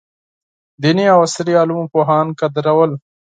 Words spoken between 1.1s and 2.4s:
او عصري علومو پوهان